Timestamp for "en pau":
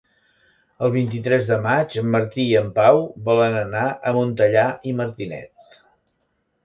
2.61-3.03